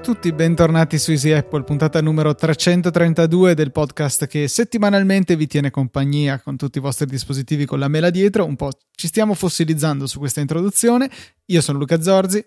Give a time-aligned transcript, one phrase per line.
[0.00, 5.70] a tutti, bentornati su Easy Apple, puntata numero 332 del podcast che settimanalmente vi tiene
[5.70, 8.46] compagnia con tutti i vostri dispositivi con la mela dietro.
[8.46, 11.10] Un po' ci stiamo fossilizzando su questa introduzione.
[11.46, 12.42] Io sono Luca Zorzi.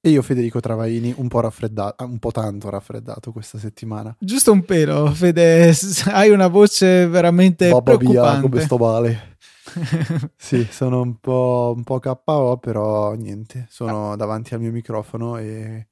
[0.00, 4.14] E io Federico Travaini, un po' raffreddato, un po' tanto raffreddato questa settimana.
[4.20, 5.74] Giusto un pelo, Fede,
[6.12, 8.40] hai una voce veramente Babba preoccupante.
[8.40, 9.36] Via, come sto male.
[10.36, 15.88] sì, sono un po', un po' KO, però niente, sono davanti al mio microfono e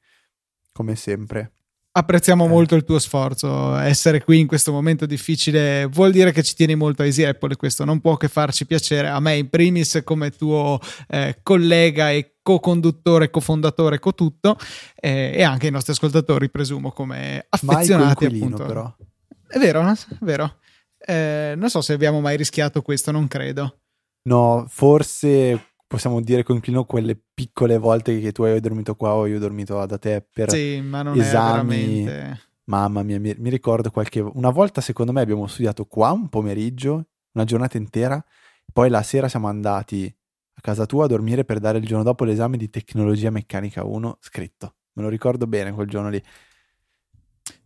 [0.76, 1.52] come sempre.
[1.92, 2.48] Apprezziamo eh.
[2.48, 3.74] molto il tuo sforzo.
[3.76, 7.56] Essere qui in questo momento difficile vuol dire che ci tieni molto a Easy Apple
[7.56, 9.08] questo non può che farci piacere.
[9.08, 14.58] A me, in primis, come tuo eh, collega e co-conduttore, cofondatore, co-tutto,
[14.94, 18.26] eh, e anche i nostri ascoltatori, presumo, come affezionati.
[18.26, 18.64] appunto.
[18.66, 18.94] però.
[19.48, 20.58] È vero, è vero.
[20.98, 23.78] Eh, non so se abbiamo mai rischiato questo, non credo.
[24.24, 29.36] No, forse possiamo dire coinquilino quelle piccole volte che tu hai dormito qua o io
[29.36, 32.02] ho dormito da te per sì, ma non esami.
[32.02, 32.40] È veramente...
[32.64, 34.20] Mamma mia, mi, mi, ricordo qualche...
[34.20, 38.22] Una volta secondo me abbiamo studiato qua un pomeriggio, una giornata intera,
[38.72, 40.12] poi la sera siamo andati
[40.52, 44.18] a casa tua a dormire per dare il giorno dopo l'esame di tecnologia meccanica 1
[44.20, 44.74] scritto.
[44.94, 46.20] Me lo ricordo bene quel giorno lì.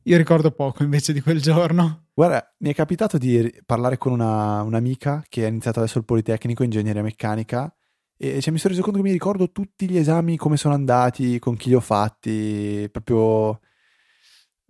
[0.04, 2.08] Io ricordo poco invece di quel giorno.
[2.12, 6.62] Guarda, mi è capitato di parlare con una, un'amica che ha iniziato adesso il Politecnico,
[6.62, 7.74] ingegneria meccanica,
[8.22, 11.38] e cioè, mi sono reso conto che mi ricordo tutti gli esami, come sono andati,
[11.38, 13.60] con chi li ho fatti, proprio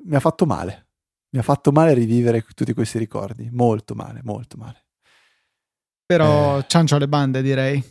[0.04, 0.86] mi ha fatto male.
[1.30, 4.86] Mi ha fatto male rivivere tutti questi ricordi, molto male, molto male.
[6.06, 7.82] Però eh, ciancio alle bande, direi.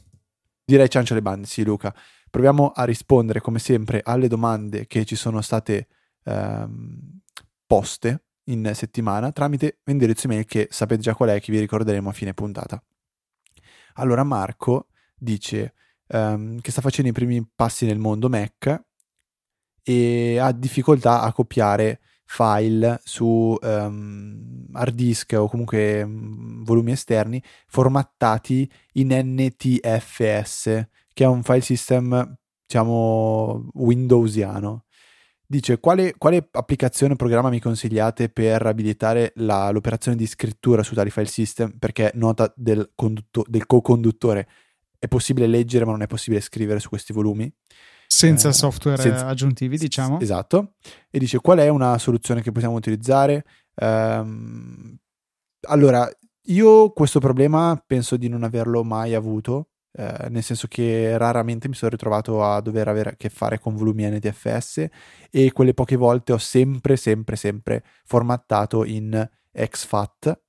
[0.64, 1.94] Direi ciancio alle bande, sì Luca.
[2.30, 5.88] Proviamo a rispondere come sempre alle domande che ci sono state
[6.24, 7.20] ehm,
[7.68, 12.14] poste in settimana tramite l'indirizzo email che sapete già qual è, che vi ricorderemo a
[12.14, 12.82] fine puntata.
[13.96, 14.88] Allora Marco
[15.20, 15.74] dice
[16.08, 18.84] um, che sta facendo i primi passi nel mondo Mac
[19.84, 27.42] e ha difficoltà a copiare file su um, hard disk o comunque um, volumi esterni
[27.68, 30.64] formattati in NTFS,
[31.12, 34.86] che è un file system diciamo windowsiano.
[35.44, 40.94] Dice quale, quale applicazione o programma mi consigliate per abilitare la, l'operazione di scrittura su
[40.94, 41.76] tali file system?
[41.80, 44.48] Perché nota del, condutto, del co-conduttore
[45.00, 47.52] è possibile leggere ma non è possibile scrivere su questi volumi.
[48.06, 50.20] Senza eh, software senza, aggiuntivi, diciamo.
[50.20, 50.74] Esatto.
[51.10, 53.46] E dice qual è una soluzione che possiamo utilizzare?
[53.76, 54.98] Um,
[55.68, 56.10] allora,
[56.44, 61.74] io questo problema penso di non averlo mai avuto eh, nel senso che raramente mi
[61.74, 64.88] sono ritrovato a dover avere a che fare con volumi NTFS
[65.32, 70.40] e quelle poche volte ho sempre, sempre, sempre formattato in XFAT.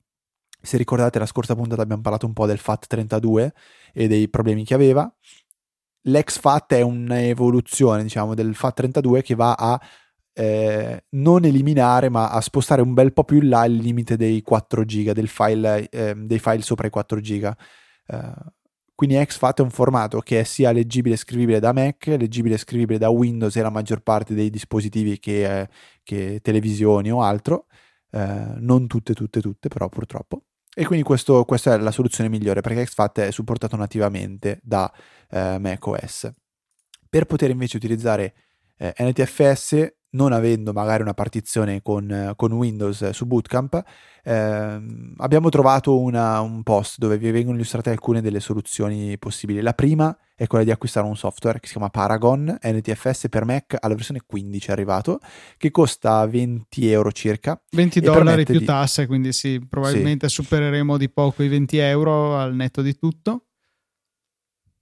[0.61, 3.49] Se ricordate la scorsa puntata abbiamo parlato un po' del FAT32
[3.93, 5.11] e dei problemi che aveva.
[6.03, 9.79] L'XFAT è un'evoluzione, diciamo, del FAT32 che va a
[10.33, 14.41] eh, non eliminare ma a spostare un bel po' più in là il limite dei
[14.41, 17.55] 4 giga, del file, eh, dei file sopra i 4 giga.
[18.07, 18.33] Uh,
[19.01, 22.57] quindi XFAT è un formato che è sia leggibile e scrivibile da Mac, leggibile e
[22.59, 25.69] scrivibile da Windows e la maggior parte dei dispositivi che, eh,
[26.03, 27.65] che televisioni o altro,
[28.11, 30.43] eh, non tutte, tutte, tutte, però purtroppo.
[30.73, 34.91] E quindi questo, questa è la soluzione migliore perché XFAT è supportato nativamente da
[35.29, 36.31] eh, macOS.
[37.09, 38.33] Per poter invece utilizzare
[38.77, 43.81] eh, NTFS non avendo magari una partizione con, con Windows su Bootcamp,
[44.23, 44.81] eh,
[45.17, 49.61] abbiamo trovato una, un post dove vi vengono illustrate alcune delle soluzioni possibili.
[49.61, 53.77] La prima è quella di acquistare un software che si chiama Paragon NTFS per Mac
[53.79, 55.19] alla versione 15 è arrivato,
[55.57, 57.61] che costa 20 euro circa.
[57.71, 58.65] 20 dollari più di...
[58.65, 60.35] tasse, quindi sì, probabilmente sì.
[60.35, 63.45] supereremo di poco i 20 euro al netto di tutto.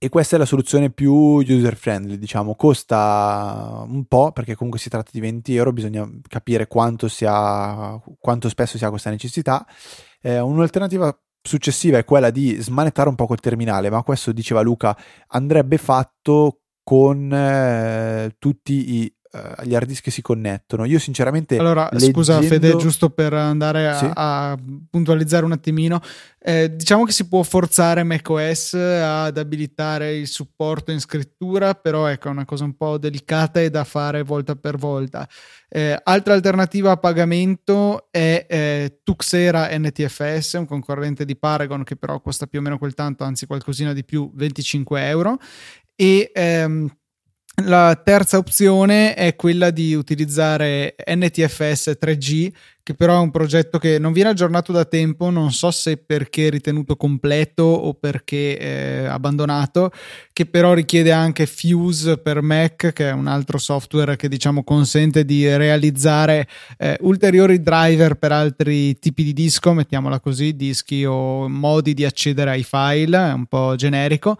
[0.02, 4.88] E questa è la soluzione più user friendly, diciamo, costa un po' perché comunque si
[4.88, 9.66] tratta di 20 euro, bisogna capire quanto, sia, quanto spesso si ha questa necessità.
[10.22, 14.96] Eh, un'alternativa successiva è quella di smanettare un po' col terminale, ma questo diceva Luca
[15.26, 20.84] andrebbe fatto con eh, tutti i uh, gli hard disk che si connettono.
[20.84, 21.56] Io sinceramente...
[21.56, 22.14] Allora, leggendo...
[22.14, 24.10] scusa Fede, giusto per andare a, sì?
[24.12, 24.58] a
[24.90, 26.00] puntualizzare un attimino,
[26.38, 32.28] eh, diciamo che si può forzare macOS ad abilitare il supporto in scrittura, però ecco,
[32.28, 35.28] è una cosa un po' delicata e da fare volta per volta.
[35.68, 42.20] Eh, altra alternativa a pagamento è eh, Tuxera NTFS, un concorrente di Paragon che però
[42.20, 45.38] costa più o meno quel tanto, anzi qualcosina di più, 25 euro.
[45.94, 46.88] E ehm,
[47.64, 52.52] la terza opzione è quella di utilizzare NTFS 3G
[52.82, 56.50] che però è un progetto che non viene aggiornato da tempo, non so se perché
[56.50, 59.92] ritenuto completo o perché eh, abbandonato,
[60.32, 65.24] che però richiede anche Fuse per Mac, che è un altro software che diciamo consente
[65.24, 66.48] di realizzare
[66.78, 72.50] eh, ulteriori driver per altri tipi di disco, mettiamola così, dischi o modi di accedere
[72.50, 74.36] ai file, è un po' generico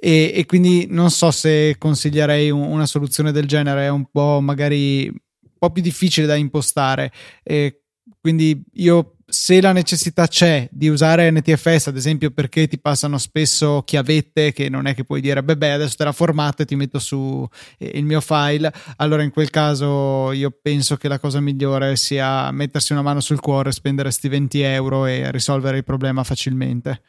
[0.00, 4.40] e, e quindi non so se consiglierei un, una soluzione del genere, è un po'
[4.40, 7.12] magari un po' più difficile da impostare.
[7.42, 7.82] E
[8.18, 13.82] quindi io se la necessità c'è di usare NTFS, ad esempio, perché ti passano spesso
[13.84, 16.74] chiavette che non è che puoi dire, beh, beh adesso te la formato e ti
[16.74, 17.46] metto su
[17.78, 22.92] il mio file, allora in quel caso io penso che la cosa migliore sia mettersi
[22.92, 27.00] una mano sul cuore, spendere sti 20 euro e risolvere il problema facilmente.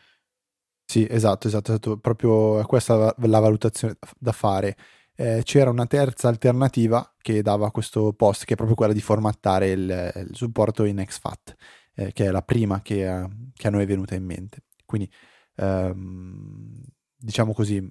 [0.92, 1.98] Sì, esatto, esatto, esatto.
[2.00, 4.76] proprio questa la valutazione da fare.
[5.16, 9.70] Eh, c'era una terza alternativa che dava questo post, che è proprio quella di formattare
[9.70, 11.56] il, il supporto in XFAT,
[11.96, 14.64] eh, che è la prima che a, che a, noi è venuta in mente.
[14.86, 15.10] Quindi,
[15.56, 16.82] ehm,
[17.16, 17.90] diciamo così,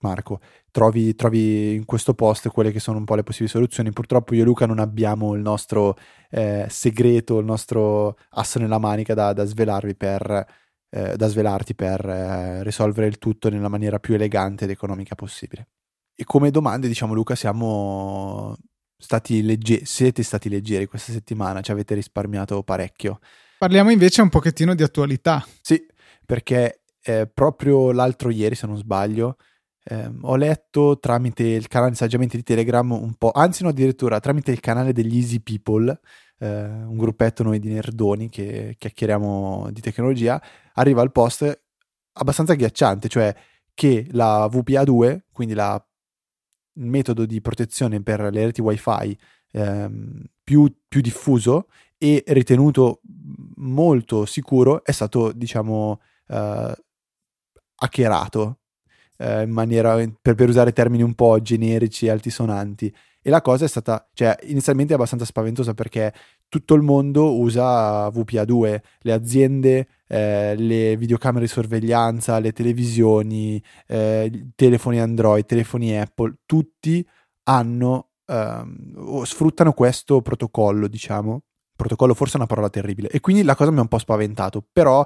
[0.00, 0.40] Marco,
[0.70, 3.90] trovi, trovi, in questo post quelle che sono un po' le possibili soluzioni.
[3.90, 5.96] Purtroppo io e Luca non abbiamo il nostro
[6.28, 10.62] eh, segreto, il nostro asso nella manica da, da svelarvi per
[10.94, 15.70] eh, da svelarti per eh, risolvere il tutto nella maniera più elegante ed economica possibile.
[16.14, 18.56] E come domande, diciamo Luca, siamo
[18.96, 23.18] stati leggeri, siete stati leggeri questa settimana, ci avete risparmiato parecchio.
[23.58, 25.44] Parliamo invece un pochettino di attualità.
[25.60, 25.84] Sì,
[26.24, 29.36] perché eh, proprio l'altro ieri, se non sbaglio,
[29.86, 34.20] eh, ho letto tramite il canale di saggiamente di Telegram un po', anzi no addirittura
[34.20, 35.98] tramite il canale degli Easy People,
[36.38, 40.40] eh, un gruppetto noi di nerdoni che chiacchieriamo di tecnologia,
[40.74, 41.62] arriva al post
[42.12, 43.34] abbastanza agghiacciante, cioè
[43.74, 45.82] che la VPA2, quindi la,
[46.74, 49.16] il metodo di protezione per le reti wifi
[49.52, 53.00] ehm, più, più diffuso e ritenuto
[53.56, 56.74] molto sicuro, è stato, diciamo, eh,
[57.76, 58.58] hackerato
[59.18, 62.94] eh, in maniera, per, per usare termini un po' generici e altisonanti.
[63.26, 66.12] E la cosa è stata, cioè, inizialmente abbastanza spaventosa perché
[66.46, 74.50] tutto il mondo usa VPA2, le aziende, eh, le videocamere di sorveglianza, le televisioni, eh,
[74.54, 77.06] telefoni Android, telefoni Apple, tutti
[77.44, 81.44] hanno, ehm, sfruttano questo protocollo, diciamo.
[81.74, 83.08] Protocollo forse è una parola terribile.
[83.08, 85.02] E quindi la cosa mi ha un po' spaventato, però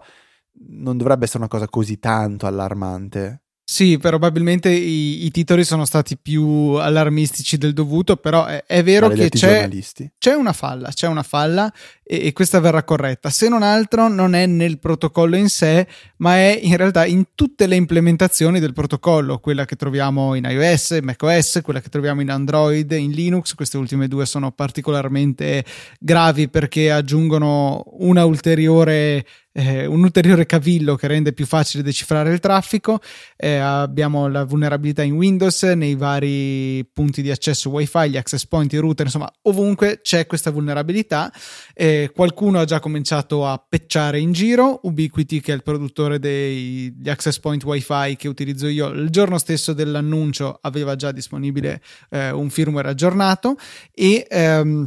[0.68, 3.42] non dovrebbe essere una cosa così tanto allarmante.
[3.70, 9.10] Sì, probabilmente i, i, titoli sono stati più allarmistici del dovuto, però è, è vero
[9.10, 9.68] che c'è,
[10.16, 11.70] c'è, una falla, c'è una falla
[12.02, 13.28] e, e, questa verrà corretta.
[13.28, 15.86] Se non altro non è nel protocollo in sé,
[16.16, 21.00] ma è in realtà in tutte le implementazioni del protocollo, quella che troviamo in iOS,
[21.02, 23.52] macOS, quella che troviamo in Android, in Linux.
[23.52, 25.62] Queste ultime due sono particolarmente
[26.00, 29.26] gravi perché aggiungono una ulteriore
[29.58, 33.00] eh, un ulteriore cavillo che rende più facile decifrare il traffico.
[33.36, 38.72] Eh, abbiamo la vulnerabilità in Windows, nei vari punti di accesso WiFi, gli access point,
[38.72, 41.32] i router, insomma, ovunque c'è questa vulnerabilità.
[41.74, 44.78] Eh, qualcuno ha già cominciato a pecciare in giro.
[44.84, 49.72] Ubiquiti, che è il produttore degli access point WiFi che utilizzo io, il giorno stesso
[49.72, 53.56] dell'annuncio aveva già disponibile eh, un firmware aggiornato
[53.92, 54.24] e.
[54.30, 54.86] Ehm,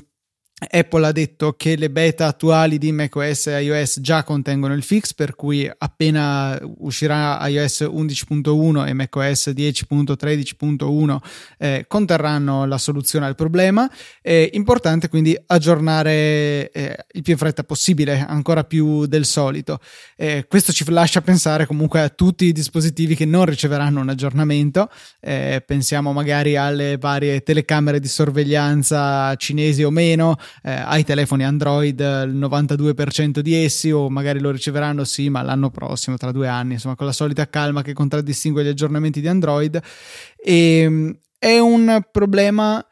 [0.70, 5.16] Apple ha detto che le beta attuali di macOS e iOS già contengono il fix,
[5.16, 11.18] per cui appena uscirà iOS 11.1 e macOS 10.13.1
[11.58, 13.90] eh, conterranno la soluzione al problema.
[14.22, 19.80] È importante quindi aggiornare eh, il più in fretta possibile, ancora più del solito.
[20.16, 24.90] Eh, questo ci lascia pensare comunque a tutti i dispositivi che non riceveranno un aggiornamento.
[25.22, 32.00] Eh, pensiamo magari alle varie telecamere di sorveglianza cinesi o meno eh, ai telefoni Android
[32.00, 36.74] il 92% di essi o magari lo riceveranno sì ma l'anno prossimo tra due anni
[36.74, 39.82] insomma con la solita calma che contraddistingue gli aggiornamenti di Android.
[40.36, 42.86] E ehm, è un problema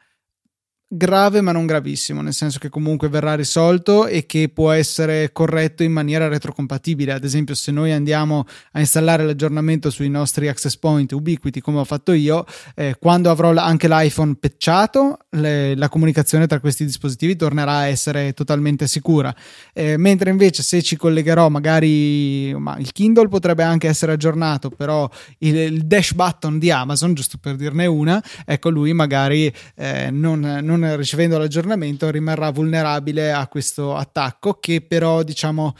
[0.92, 5.84] grave ma non gravissimo, nel senso che comunque verrà risolto e che può essere corretto
[5.84, 7.12] in maniera retrocompatibile.
[7.12, 11.84] Ad esempio, se noi andiamo a installare l'aggiornamento sui nostri access point Ubiquiti, come ho
[11.84, 12.44] fatto io,
[12.74, 18.32] eh, quando avrò anche l'iPhone patchato, le, la comunicazione tra questi dispositivi tornerà a essere
[18.32, 19.32] totalmente sicura.
[19.72, 25.08] Eh, mentre invece se ci collegherò, magari ma il Kindle potrebbe anche essere aggiornato, però
[25.38, 30.40] il, il dash button di Amazon, giusto per dirne una, ecco lui magari eh, non,
[30.40, 35.74] non non ricevendo l'aggiornamento rimarrà vulnerabile a questo attacco che però diciamo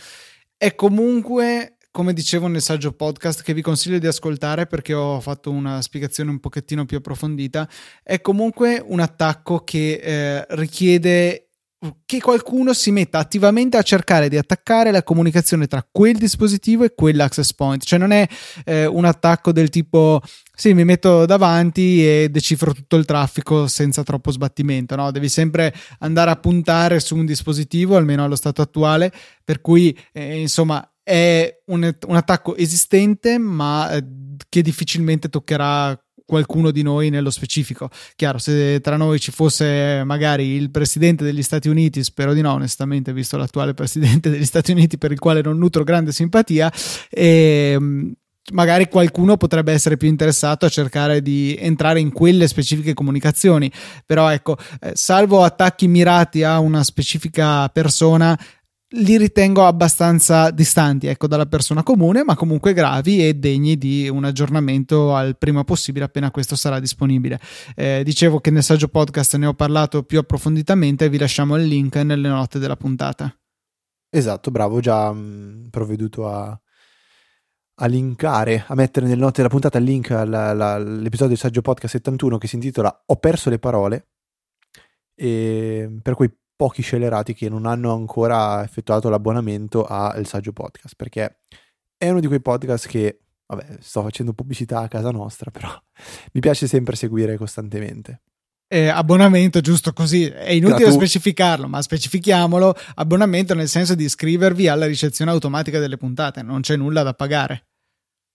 [0.57, 5.50] è comunque come dicevo nel saggio podcast che vi consiglio di ascoltare perché ho fatto
[5.50, 7.69] una spiegazione un pochettino più approfondita,
[8.02, 11.50] è comunque un attacco che eh, richiede
[12.05, 16.95] che qualcuno si metta attivamente a cercare di attaccare la comunicazione tra quel dispositivo e
[16.95, 17.83] quell'access point.
[17.83, 18.29] Cioè non è
[18.67, 20.21] eh, un attacco del tipo
[20.55, 25.11] sì, mi metto davanti e decifro tutto il traffico senza troppo sbattimento, no?
[25.11, 29.11] Devi sempre andare a puntare su un dispositivo, almeno allo stato attuale,
[29.43, 34.05] per cui eh, insomma è un, un, attacco esistente ma eh,
[34.51, 35.99] che difficilmente toccherà
[36.31, 37.91] qualcuno di noi nello specifico.
[38.15, 42.53] Chiaro, se tra noi ci fosse magari il presidente degli Stati Uniti, spero di no,
[42.53, 46.73] onestamente, visto l'attuale presidente degli Stati Uniti per il quale non nutro grande simpatia,
[47.11, 48.13] e ehm,
[48.53, 53.71] magari qualcuno potrebbe essere più interessato a cercare di entrare in quelle specifiche comunicazioni.
[54.07, 58.39] Però ecco, eh, salvo attacchi mirati a una specifica persona,
[58.94, 64.25] li ritengo abbastanza distanti ecco, dalla persona comune, ma comunque gravi e degni di un
[64.25, 67.38] aggiornamento al prima possibile appena questo sarà disponibile.
[67.76, 71.97] Eh, dicevo che nel saggio podcast ne ho parlato più approfonditamente vi lasciamo il link
[71.97, 73.32] nelle note della puntata.
[74.09, 76.61] Esatto, bravo, già mm, provveduto a,
[77.75, 82.38] a linkare, a mettere nelle note della puntata il link all'episodio del saggio podcast 71
[82.38, 84.09] che si intitola Ho perso le parole.
[85.14, 86.28] E per cui
[86.61, 91.38] pochi scelerati che non hanno ancora effettuato l'abbonamento al Saggio Podcast, perché
[91.97, 95.71] è uno di quei podcast che, vabbè, sto facendo pubblicità a casa nostra, però
[96.35, 98.21] mi piace sempre seguire costantemente.
[98.69, 104.69] Eh, abbonamento giusto così è inutile Gratu- specificarlo ma specifichiamolo abbonamento nel senso di iscrivervi
[104.69, 107.70] alla ricezione automatica delle puntate non c'è nulla da pagare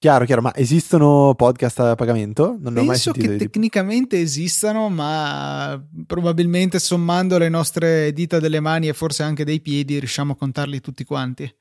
[0.06, 2.58] Chiaro, chiaro, ma esistono podcast a pagamento?
[2.60, 9.24] Non Penso che tecnicamente esistano, ma probabilmente sommando le nostre dita delle mani e forse
[9.24, 11.52] anche dei piedi riusciamo a contarli tutti quanti.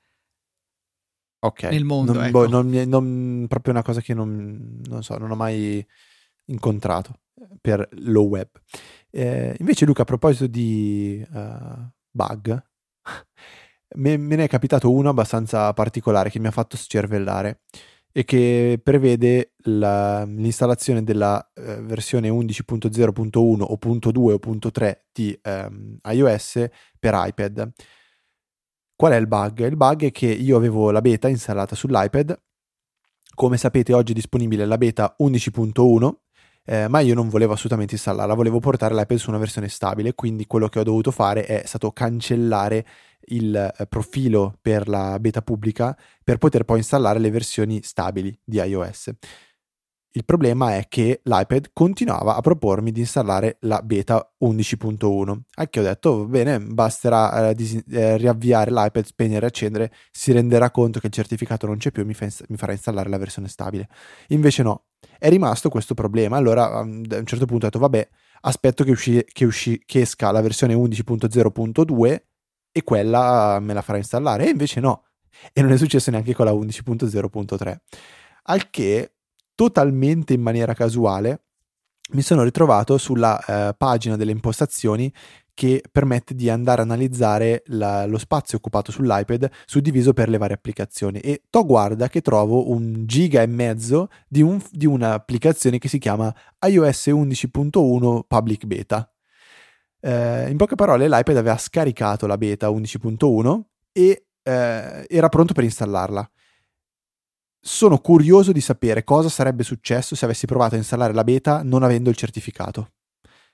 [1.39, 1.63] Ok.
[1.63, 2.13] Nel mondo.
[2.13, 2.41] Non, ecco.
[2.41, 5.83] boh, non, non, proprio una cosa che non, non, so, non ho mai
[6.49, 7.21] incontrato
[7.63, 8.49] per lo web.
[9.09, 12.63] Eh, invece, Luca, a proposito di uh, bug,
[13.97, 17.61] me, me ne è capitato uno abbastanza particolare che mi ha fatto scervellare
[18.17, 25.99] e che prevede la, l'installazione della eh, versione 11.0.1 o .2 o .3 di ehm,
[26.11, 26.65] iOS
[27.01, 27.73] per iPad.
[28.95, 29.67] Qual è il bug?
[29.67, 32.41] Il bug è che io avevo la beta installata sull'iPad,
[33.35, 36.13] come sapete oggi è disponibile la beta 11.1,
[36.67, 40.47] eh, ma io non volevo assolutamente installarla, volevo portare l'iPad su una versione stabile, quindi
[40.47, 42.87] quello che ho dovuto fare è stato cancellare
[43.29, 48.59] il eh, profilo per la beta pubblica per poter poi installare le versioni stabili di
[48.59, 49.13] iOS.
[50.17, 55.81] Il problema è che l'iPad continuava a propormi di installare la beta 11.1, a che
[55.81, 60.71] ho detto va bene, basterà eh, dis- eh, riavviare l'iPad, spegnere e accendere, si renderà
[60.71, 63.49] conto che il certificato non c'è più e mi, ins- mi farà installare la versione
[63.49, 63.89] stabile.
[64.29, 64.85] Invece no,
[65.19, 68.09] è rimasto questo problema, allora a un certo punto ho detto vabbè,
[68.43, 72.23] aspetto che, usci- che, usci- che esca la versione 11.0.2
[72.77, 74.47] e quella me la farà installare.
[74.47, 75.05] E invece no,
[75.53, 77.77] e non è successo neanche con la 11.0.3.
[78.47, 79.13] Al che,
[79.55, 81.45] totalmente in maniera casuale,
[82.11, 85.11] mi sono ritrovato sulla eh, pagina delle impostazioni
[85.55, 90.57] che permette di andare a analizzare la, lo spazio occupato sull'iPad suddiviso per le varie
[90.57, 95.87] applicazioni e to guarda che trovo un giga e mezzo di, un, di un'applicazione che
[95.87, 96.35] si chiama
[96.67, 99.14] iOS 11.1 Public Beta
[100.05, 105.65] eh, in poche parole, l'iPad aveva scaricato la beta 11.1 e eh, era pronto per
[105.65, 106.31] installarla.
[107.59, 111.83] Sono curioso di sapere cosa sarebbe successo se avessi provato a installare la beta non
[111.83, 112.91] avendo il certificato.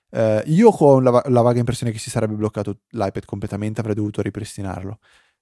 [0.09, 4.21] Eh, io ho la, la, vaga impressione che si sarebbe bloccato l'iPad completamente, avrei dovuto
[4.21, 4.99] ripristinarlo.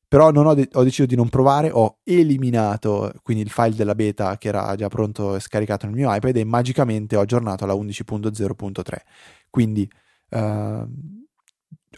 [0.08, 4.38] Però ho, de- ho, deciso di non provare, ho eliminato quindi il file della beta
[4.38, 8.84] che era già pronto e scaricato nel mio iPad e magicamente ho aggiornato alla 11.0.3.
[9.50, 9.90] Quindi
[10.30, 11.18] Uh,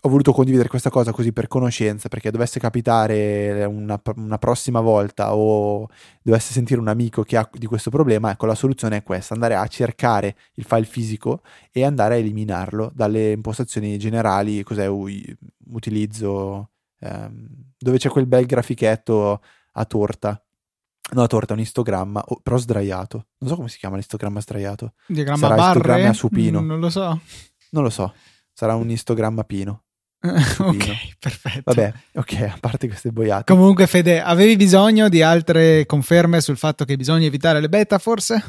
[0.03, 5.35] ho voluto condividere questa cosa così per conoscenza, perché dovesse capitare una, una, prossima volta
[5.35, 5.87] o
[6.23, 9.55] dovesse sentire un amico che ha di questo problema, ecco la soluzione è questa, andare
[9.55, 16.69] a cercare il file fisico e andare a eliminarlo dalle impostazioni generali, cos'è utilizzo,
[16.99, 17.47] ehm,
[17.77, 19.41] dove c'è quel bel grafichetto
[19.73, 20.43] a torta.
[21.13, 23.27] No, a torta, un istogramma, oh, però sdraiato.
[23.39, 24.93] Non so come si chiama l'istogramma sdraiato.
[25.07, 25.77] Diagramma Sarà barre?
[25.77, 26.61] istogramma a supino.
[26.61, 27.19] Non lo so.
[27.71, 28.13] Non lo so,
[28.53, 29.83] sarà un istogramma pino.
[30.21, 31.61] ok, perfetto.
[31.65, 33.51] Vabbè, ok, a parte queste boiate.
[33.51, 38.43] Comunque, Fede, avevi bisogno di altre conferme sul fatto che bisogna evitare le beta, forse?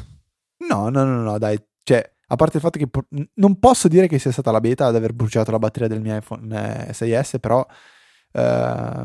[0.67, 1.57] No, no, no, no, dai.
[1.81, 4.85] Cioè, a parte il fatto che po- non posso dire che sia stata la beta
[4.85, 6.47] ad aver bruciato la batteria del mio iPhone
[6.91, 9.03] 6S, eh, però uh,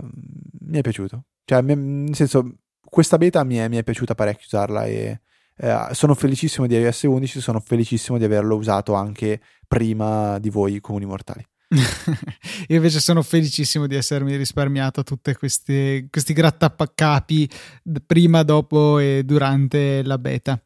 [0.61, 1.25] mi è piaciuto.
[1.45, 5.21] Cioè, nel senso, questa beta mi è, mi è piaciuta parecchio usarla e
[5.59, 10.81] eh, sono felicissimo di iOS 11, sono felicissimo di averlo usato anche prima di voi
[10.81, 11.45] comuni mortali.
[11.71, 17.49] Io invece sono felicissimo di essermi risparmiato tutti questi grattacapi
[18.07, 20.59] prima, dopo e durante la beta.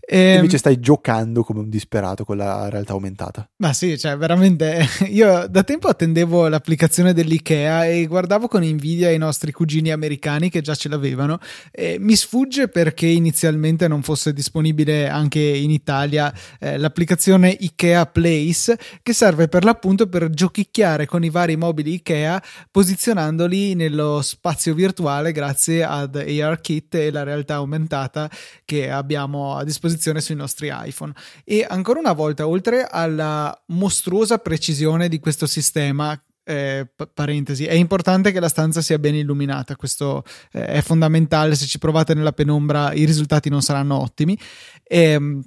[0.00, 0.18] E...
[0.18, 3.48] Ehm, invece stai giocando come un disperato con la realtà aumentata.
[3.56, 9.18] Ma sì, cioè veramente io da tempo attendevo l'applicazione dell'IKEA e guardavo con invidia i
[9.18, 11.38] nostri cugini americani che già ce l'avevano.
[11.72, 18.78] E mi sfugge perché inizialmente non fosse disponibile anche in Italia eh, l'applicazione IKEA Place
[19.02, 24.74] che serve per l'appunto per giocare giochicchiare con i vari mobili IKEA posizionandoli nello spazio
[24.74, 28.30] virtuale grazie ad ARKit e la realtà aumentata
[28.64, 31.12] che abbiamo a disposizione sui nostri iPhone.
[31.44, 38.30] E ancora una volta, oltre alla mostruosa precisione di questo sistema eh, parentesi, è importante
[38.30, 42.92] che la stanza sia ben illuminata, questo eh, è fondamentale, se ci provate nella penombra
[42.92, 44.38] i risultati non saranno ottimi.
[44.82, 45.42] E, ehm,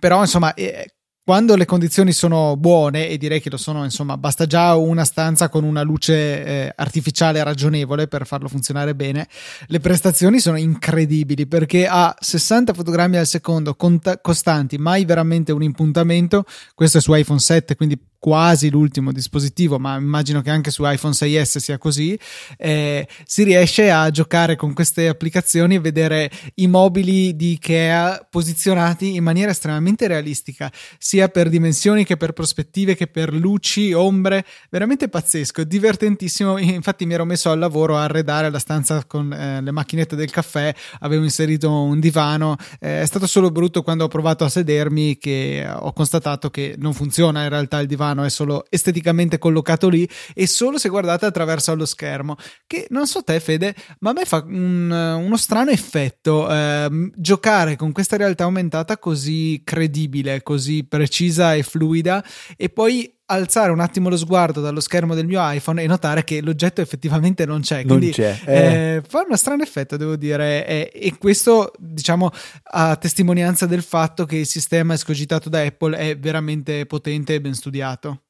[0.00, 4.44] però insomma eh, quando le condizioni sono buone, e direi che lo sono, insomma, basta
[4.44, 9.26] già una stanza con una luce eh, artificiale ragionevole per farlo funzionare bene,
[9.68, 15.62] le prestazioni sono incredibili perché a 60 fotogrammi al secondo cont- costanti, mai veramente un
[15.62, 20.82] impuntamento, questo è su iPhone 7, quindi quasi l'ultimo dispositivo, ma immagino che anche su
[20.86, 22.18] iPhone 6S sia così,
[22.56, 29.14] eh, si riesce a giocare con queste applicazioni e vedere i mobili di Ikea posizionati
[29.14, 35.10] in maniera estremamente realistica, sia per dimensioni che per prospettive che per luci, ombre, veramente
[35.10, 36.56] pazzesco, divertentissimo.
[36.56, 40.30] Infatti mi ero messo al lavoro a arredare la stanza con eh, le macchinette del
[40.30, 45.18] caffè, avevo inserito un divano, eh, è stato solo brutto quando ho provato a sedermi
[45.18, 49.88] che ho constatato che non funziona in realtà il divano mano, è solo esteticamente collocato
[49.88, 52.36] lì e solo se guardate attraverso lo schermo.
[52.66, 57.76] Che non so te, Fede, ma a me fa un, uno strano effetto eh, giocare
[57.76, 62.24] con questa realtà aumentata così credibile, così precisa e fluida
[62.56, 66.40] e poi alzare un attimo lo sguardo dallo schermo del mio iPhone e notare che
[66.40, 67.84] l'oggetto effettivamente non c'è.
[67.84, 68.40] Quindi, non c'è.
[68.44, 68.94] Eh.
[68.96, 70.66] Eh, fa uno strano effetto, devo dire.
[70.66, 72.30] Eh, e questo, diciamo,
[72.62, 77.54] a testimonianza del fatto che il sistema escogitato da Apple è veramente potente e ben
[77.54, 78.22] studiato.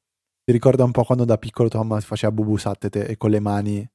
[0.45, 3.89] Ti ricorda un po' quando da piccolo Tom faceva bubu sattete e con le mani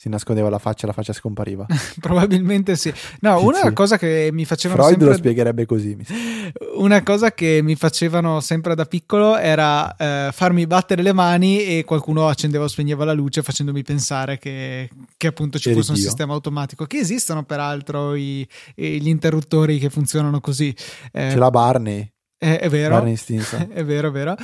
[0.00, 1.66] si nascondeva la faccia e la faccia scompariva.
[2.00, 2.90] Probabilmente sì.
[3.20, 3.72] No, una sì.
[3.74, 5.08] cosa che mi facevano Freud sempre...
[5.10, 5.94] lo spiegherebbe così.
[6.76, 11.84] Una cosa che mi facevano sempre da piccolo era eh, farmi battere le mani e
[11.84, 16.32] qualcuno accendeva o spegneva la luce facendomi pensare che, che appunto ci fosse un sistema
[16.32, 16.86] automatico.
[16.86, 20.74] Che esistono peraltro i, gli interruttori che funzionano così.
[21.12, 22.10] Eh, Ce l'ha Barney.
[22.38, 22.94] È, è vero.
[22.94, 23.68] Barney Stinson.
[23.74, 24.34] è vero, è vero.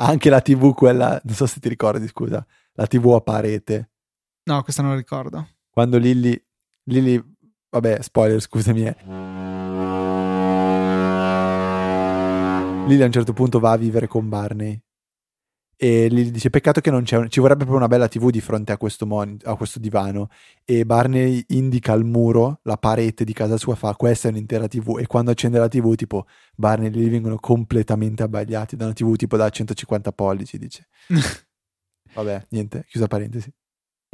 [0.00, 3.90] Anche la TV, quella, non so se ti ricordi, scusa, la TV a parete
[4.46, 5.48] No, questa non la ricordo.
[5.70, 6.40] Quando Lilly,
[6.84, 7.22] Lilly,
[7.70, 8.84] vabbè, spoiler, scusami.
[8.84, 8.96] Eh.
[12.86, 14.78] Lilly a un certo punto va a vivere con Barney
[15.76, 18.72] e Lily dice peccato che non c'è ci vorrebbe proprio una bella tv di fronte
[18.72, 20.28] a questo, mon- a questo divano
[20.64, 24.98] e Barney indica al muro la parete di casa sua fa questa è un'intera tv
[25.00, 29.16] e quando accende la tv tipo Barney e Lily vengono completamente abbagliati da una tv
[29.16, 30.88] tipo da 150 pollici dice
[32.14, 33.52] vabbè niente chiusa parentesi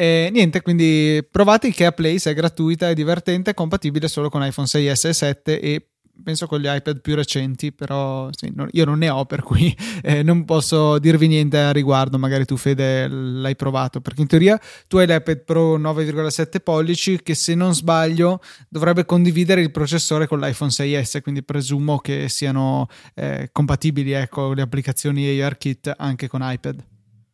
[0.00, 4.42] e niente, quindi provate Ikea Play se è gratuita, è divertente, è compatibile solo con
[4.42, 5.88] iPhone 6S e 7 e
[6.22, 9.76] penso con gli iPad più recenti, però sì, non, io non ne ho, per cui
[10.02, 12.18] eh, non posso dirvi niente a riguardo.
[12.18, 14.58] Magari tu, Fede, l'hai provato, perché in teoria
[14.88, 20.40] tu hai l'iPad Pro 9,7 pollici che se non sbaglio dovrebbe condividere il processore con
[20.40, 26.89] l'iPhone 6S, quindi presumo che siano eh, compatibili ecco, le applicazioni ARKit anche con iPad.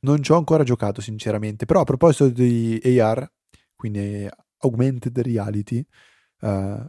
[0.06, 1.66] Non ci ho ancora giocato, sinceramente.
[1.66, 3.28] Però a proposito di AR,
[3.74, 5.84] quindi Augmented Reality,
[6.42, 6.88] uh,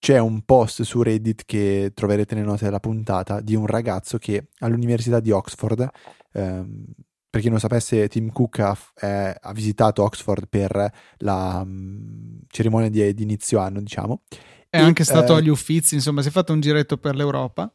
[0.00, 4.48] c'è un post su Reddit che troverete nelle note della puntata di un ragazzo che
[4.58, 5.88] all'Università di Oxford,
[6.32, 6.84] um,
[7.30, 12.90] per chi non sapesse, Tim Cook ha, eh, ha visitato Oxford per la um, cerimonia
[12.90, 14.22] di, di, inizio anno, diciamo.
[14.68, 17.72] È e, anche stato eh, agli Uffizi, insomma, si è fatto un giretto per l'Europa.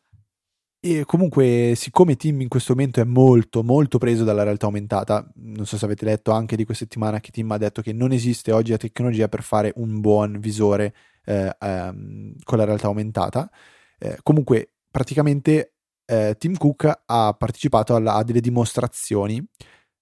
[0.88, 5.66] E comunque, siccome Tim in questo momento è molto, molto preso dalla realtà aumentata, non
[5.66, 8.52] so se avete letto anche di questa settimana che Tim ha detto che non esiste
[8.52, 10.94] oggi la tecnologia per fare un buon visore
[11.26, 13.50] eh, ehm, con la realtà aumentata.
[13.98, 15.74] Eh, comunque, praticamente
[16.06, 19.44] eh, Tim Cook ha partecipato alla, a delle dimostrazioni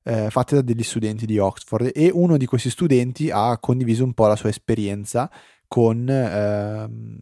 [0.04, 4.13] eh, fatte da degli studenti di Oxford e uno di questi studenti ha condiviso un
[4.13, 5.32] po' la sua esperienza
[5.65, 7.17] con ehm,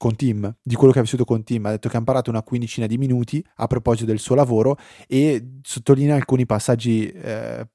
[0.00, 2.42] con Tim, di quello che ha vissuto con Tim, ha detto che ha imparato una
[2.42, 7.68] quindicina di minuti a proposito del suo lavoro e sottolinea alcuni passaggi eh,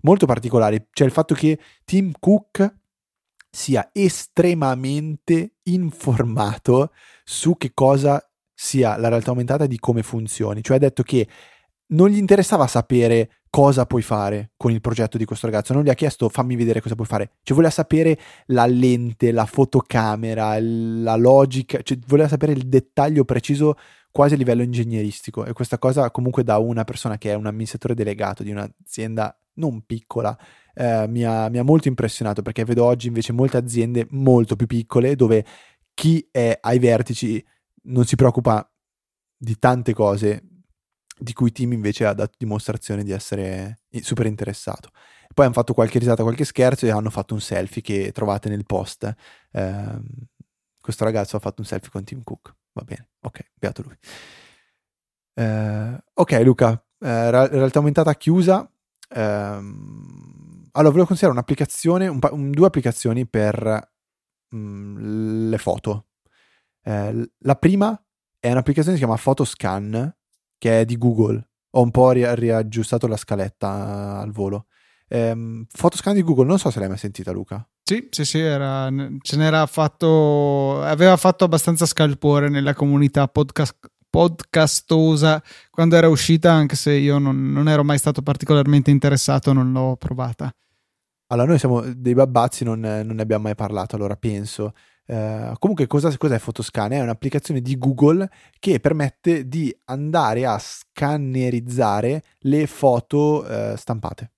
[0.00, 2.74] molto particolari, cioè il fatto che Tim Cook
[3.48, 6.90] sia estremamente informato
[7.22, 8.20] su che cosa
[8.52, 11.28] sia la realtà aumentata e di come funzioni, cioè ha detto che
[11.90, 15.88] non gli interessava sapere cosa puoi fare con il progetto di questo ragazzo, non gli
[15.88, 21.16] ha chiesto fammi vedere cosa puoi fare, cioè voleva sapere la lente, la fotocamera, la
[21.16, 23.76] logica, cioè voleva sapere il dettaglio preciso
[24.10, 25.44] quasi a livello ingegneristico.
[25.44, 29.82] E questa cosa comunque da una persona che è un amministratore delegato di un'azienda non
[29.86, 30.36] piccola
[30.74, 34.66] eh, mi, ha, mi ha molto impressionato perché vedo oggi invece molte aziende molto più
[34.66, 35.44] piccole dove
[35.94, 37.42] chi è ai vertici
[37.84, 38.70] non si preoccupa
[39.36, 40.42] di tante cose
[41.18, 44.90] di cui Tim invece ha dato dimostrazione di essere super interessato.
[45.32, 48.64] Poi hanno fatto qualche risata, qualche scherzo e hanno fatto un selfie che trovate nel
[48.64, 49.12] post.
[49.52, 50.00] Eh,
[50.80, 52.54] questo ragazzo ha fatto un selfie con Tim Cook.
[52.72, 53.96] Va bene, ok, beato lui.
[55.34, 58.70] Eh, ok, Luca, eh, realtà aumentata chiusa.
[59.08, 63.92] Ehm, allora, volevo considerare un'applicazione, un, un, due applicazioni per
[64.48, 66.06] mh, mm, le foto.
[66.82, 68.00] Eh, la prima
[68.38, 70.14] è un'applicazione che si chiama Photoscan
[70.58, 71.48] che è di Google.
[71.70, 74.66] Ho un po' ri- riaggiustato la scaletta al volo.
[75.08, 77.66] Ehm, Photoscan di Google, non so se l'hai mai sentita, Luca.
[77.82, 78.90] Sì, sì, sì, era,
[79.20, 83.76] ce n'era fatto, aveva fatto abbastanza scalpore nella comunità podcast,
[84.10, 89.70] podcastosa quando era uscita, anche se io non, non, ero mai stato particolarmente interessato, non
[89.70, 90.50] l'ho provata.
[91.28, 94.72] Allora, noi siamo dei babbazzi, non, non ne abbiamo mai parlato, allora penso.
[95.06, 96.92] Uh, comunque, cosa, cos'è Photoscan?
[96.92, 104.32] È un'applicazione di Google che permette di andare a scannerizzare le foto uh, stampate.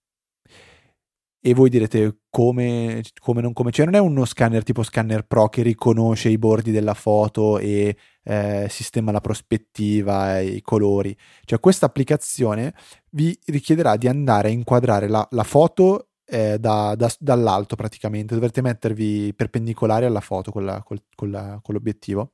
[1.41, 5.49] E voi direte come, come, non come, cioè non è uno scanner tipo Scanner Pro
[5.49, 11.17] che riconosce i bordi della foto e eh, sistema la prospettiva e i colori.
[11.45, 12.75] Cioè questa applicazione
[13.11, 18.61] vi richiederà di andare a inquadrare la, la foto eh, da, da, dall'alto praticamente, dovrete
[18.61, 22.33] mettervi perpendicolari alla foto con, la, col, con, la, con l'obiettivo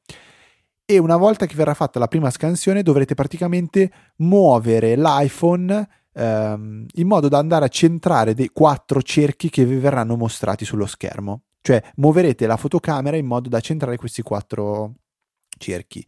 [0.87, 7.07] e una volta che verrà fatta la prima scansione dovrete praticamente muovere l'iPhone ehm, in
[7.07, 11.45] modo da andare a centrare dei quattro cerchi che vi verranno mostrati sullo schermo.
[11.63, 14.97] Cioè muoverete la fotocamera in modo da centrare questi quattro
[15.57, 16.07] cerchi.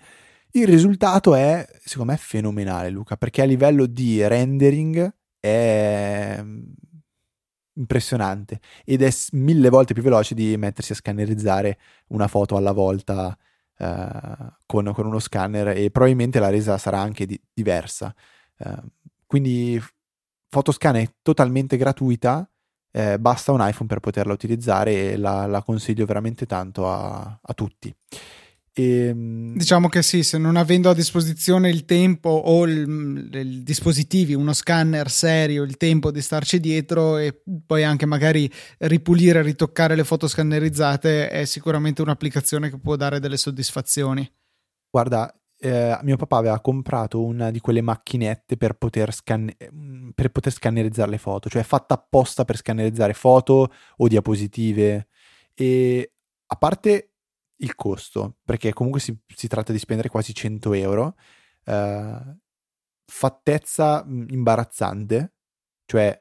[0.51, 6.43] Il risultato è, secondo me, fenomenale, Luca, perché a livello di rendering è
[7.77, 13.37] impressionante ed è mille volte più veloce di mettersi a scannerizzare una foto alla volta
[13.79, 14.09] eh,
[14.67, 18.15] con, con, uno scanner e probabilmente la resa sarà anche di, diversa.
[18.59, 18.83] Eh,
[19.27, 19.81] quindi
[20.49, 22.49] Photoscan è totalmente gratuita,
[22.91, 27.55] eh, basta un iPhone per poterla utilizzare e la, la consiglio veramente tanto a, a
[27.55, 27.95] tutti.
[28.79, 29.07] E...
[29.07, 34.53] Ehm, diciamo che sì, se non avendo a disposizione il tempo o i dispositivi, uno
[34.53, 40.29] scanner serio, il tempo di starci dietro e poi anche magari ripulire, ritoccare le foto
[40.29, 44.31] scannerizzate, è sicuramente un'applicazione che può dare delle soddisfazioni.
[44.91, 49.57] Guarda, eh, mio papà aveva comprato una di quelle macchinette per poter, scanne-
[50.15, 55.09] per poter scannerizzare le foto, cioè fatta apposta per scannerizzare foto o diapositive.
[55.55, 56.13] E
[56.49, 57.16] a parte
[57.59, 61.15] il costo, perché comunque si, si tratta di spendere quasi 100 euro,
[61.65, 62.37] eh,
[63.07, 65.35] fattezza imbarazzante,
[65.87, 66.21] cioè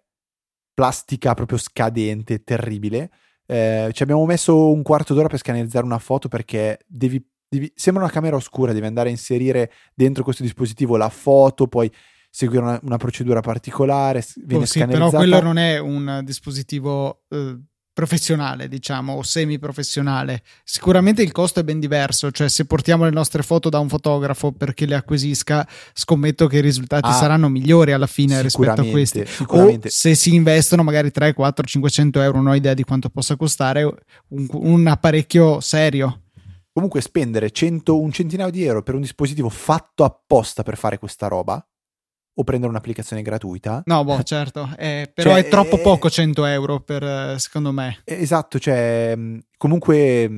[0.73, 3.11] plastica proprio scadente, terribile.
[3.45, 8.03] Eh, ci abbiamo messo un quarto d'ora per scannerizzare una foto perché devi, devi, sembra
[8.03, 11.91] una camera oscura, devi andare a inserire dentro questo dispositivo la foto, poi
[12.29, 17.57] seguire una, una procedura particolare, viene oh, sì, Però quello non è un dispositivo eh,
[17.95, 20.43] professionale, diciamo, o semi-professionale.
[20.65, 24.51] Sicuramente il costo è ben diverso, cioè se portiamo le nostre foto da un fotografo
[24.51, 29.23] perché le acquisisca, scommetto che i risultati ah, saranno migliori alla fine rispetto a questi.
[29.47, 33.38] O se si investono magari 3, 4, 500 euro, non ho idea di quanto possa
[33.38, 36.23] costare un, un apparecchio serio.
[36.73, 41.27] Comunque spendere 100, un centinaio di euro per un dispositivo fatto apposta per fare questa
[41.29, 41.65] roba
[42.37, 43.83] o prendere un'applicazione gratuita.
[43.85, 47.71] No, boh, certo, eh, però cioè, è troppo eh, poco 100 euro per, eh, secondo
[47.71, 48.01] me.
[48.03, 49.17] Esatto, cioè,
[49.57, 50.29] comunque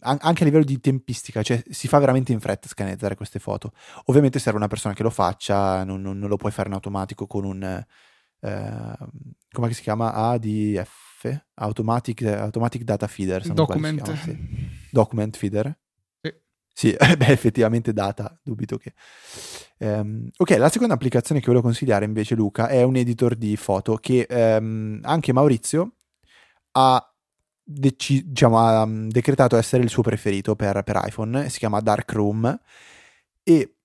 [0.00, 3.72] anche a livello di tempistica, cioè, si fa veramente in fretta scannerizzare queste foto.
[4.04, 7.26] Ovviamente serve una persona che lo faccia, non, non, non lo puoi fare in automatico
[7.26, 7.84] con un,
[8.40, 8.96] eh,
[9.50, 10.12] come si chiama?
[10.12, 13.42] ADF, Automatic, Automatic Data Feeder.
[13.48, 14.02] Document.
[14.02, 14.38] Chiama, sì.
[14.90, 15.76] Document Feeder.
[16.78, 18.92] Sì, beh, effettivamente data, dubito che...
[19.78, 23.96] Um, ok, la seconda applicazione che volevo consigliare invece, Luca, è un editor di foto
[23.96, 25.92] che um, anche Maurizio
[26.72, 27.14] ha,
[27.62, 32.58] deci- diciamo, ha um, decretato essere il suo preferito per, per iPhone, si chiama Darkroom
[33.42, 33.76] e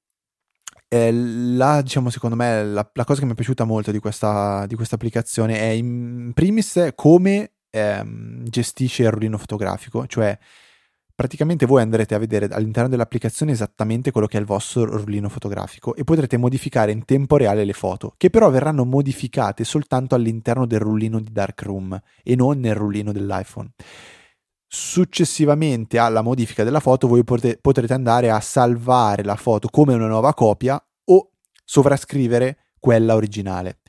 [0.87, 4.65] eh, la, diciamo, secondo me la, la, cosa che mi è piaciuta molto di questa,
[4.67, 10.37] di questa applicazione è in primis come ehm, gestisce il rullino fotografico, cioè
[11.21, 15.93] praticamente voi andrete a vedere all'interno dell'applicazione esattamente quello che è il vostro rullino fotografico
[15.93, 20.79] e potrete modificare in tempo reale le foto, che però verranno modificate soltanto all'interno del
[20.79, 23.69] rullino di Darkroom e non nel rullino dell'iPhone.
[24.65, 30.33] Successivamente alla modifica della foto voi potrete andare a salvare la foto come una nuova
[30.33, 33.81] copia o sovrascrivere quella originale.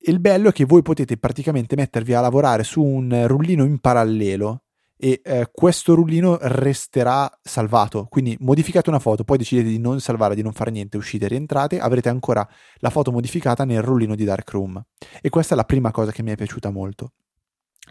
[0.00, 4.64] Il bello è che voi potete praticamente mettervi a lavorare su un rullino in parallelo
[4.98, 8.06] e eh, questo rullino resterà salvato.
[8.10, 11.28] Quindi modificate una foto, poi decidete di non salvare, di non fare niente, uscite e
[11.28, 12.46] rientrate, avrete ancora
[12.78, 14.84] la foto modificata nel rullino di Darkroom.
[15.22, 17.12] E questa è la prima cosa che mi è piaciuta molto.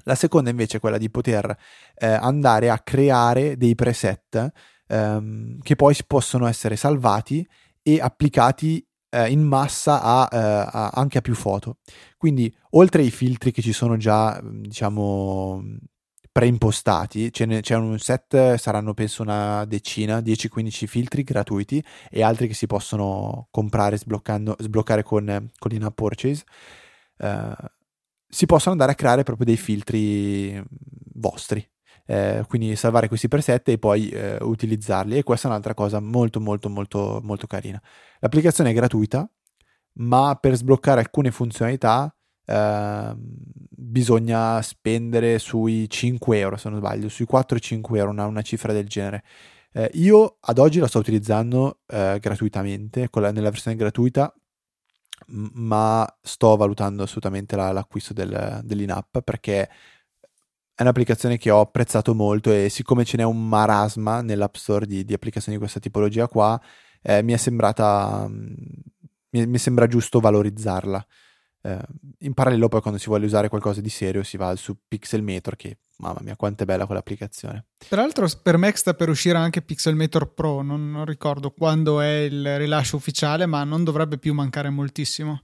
[0.03, 1.57] La seconda invece è quella di poter
[1.95, 4.51] eh, andare a creare dei preset
[4.87, 7.47] ehm, che poi possono essere salvati
[7.81, 11.77] e applicati eh, in massa a, eh, a, anche a più foto.
[12.17, 15.63] Quindi oltre ai filtri che ci sono già, diciamo,
[16.37, 22.67] preimpostati, c'è un set, saranno penso una decina, 10-15 filtri gratuiti e altri che si
[22.67, 26.43] possono comprare sbloccare con, con in-app purchase.
[27.17, 27.55] Uh,
[28.27, 30.63] si possono andare a creare proprio dei filtri
[31.15, 31.67] vostri.
[32.05, 36.39] Eh, quindi salvare questi preset e poi eh, utilizzarli e questa è un'altra cosa molto
[36.39, 37.81] molto molto molto carina
[38.19, 39.29] l'applicazione è gratuita
[39.95, 42.16] ma per sbloccare alcune funzionalità
[42.47, 48.73] eh, bisogna spendere sui 5 euro se non sbaglio, sui 4-5 euro, una, una, cifra
[48.73, 49.23] del genere.
[49.73, 54.33] Eh, io ad oggi la sto utilizzando eh, gratuitamente, la, nella versione gratuita,
[55.27, 59.69] ma sto valutando assolutamente la, l'acquisto del, dell'in-app perché
[60.73, 65.03] è un'applicazione che ho apprezzato molto e siccome ce n'è un marasma nell'app store di,
[65.03, 66.59] di applicazioni di questa tipologia qua,
[67.01, 68.27] eh, mi è sembrata...
[69.29, 71.05] Mi, mi sembra giusto valorizzarla.
[71.67, 71.77] Eh,
[72.19, 75.79] in parallelo poi quando si vuole usare qualcosa di serio si va su Pixelmator che
[75.97, 77.65] mamma mia quanto è bella quell'applicazione.
[77.89, 82.19] Tra l'altro per Mac sta per uscire anche Pixelmator Pro, non, non ricordo quando è
[82.19, 85.41] il rilascio ufficiale ma non dovrebbe più mancare moltissimo.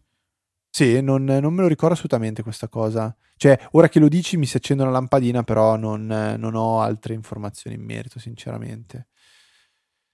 [0.69, 3.13] Sì, non, non, me lo ricordo assolutamente questa cosa.
[3.35, 7.13] Cioè, ora che lo dici mi si accende una lampadina, però non, non ho altre
[7.13, 9.09] informazioni in merito, sinceramente.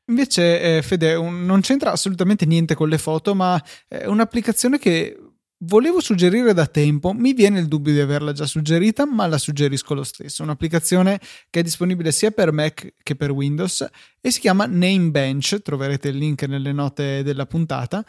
[0.09, 5.15] Invece, eh, Fede, un, non c'entra assolutamente niente con le foto, ma è un'applicazione che
[5.59, 9.93] volevo suggerire da tempo, mi viene il dubbio di averla già suggerita, ma la suggerisco
[9.93, 10.43] lo stesso.
[10.43, 11.19] Un'applicazione
[11.49, 13.87] che è disponibile sia per Mac che per Windows
[14.21, 18.05] e si chiama Namebench, troverete il link nelle note della puntata,